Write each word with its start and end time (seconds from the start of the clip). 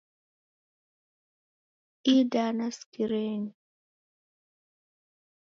Idana 2.15 2.65
sikirenyi 2.77 3.53